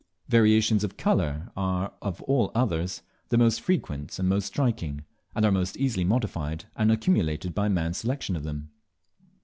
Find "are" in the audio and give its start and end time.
1.55-1.93, 5.45-5.51